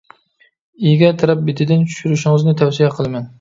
ئىگە 0.87 1.11
تەرەپ 1.23 1.43
بېتىدىن 1.51 1.85
چۈشۈرۈشىڭىزنى 1.91 2.57
تەۋسىيە 2.63 2.91
قىلىمەن. 2.97 3.29